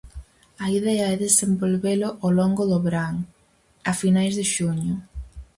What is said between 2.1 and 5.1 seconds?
ao longo do verán, a finais de xuño.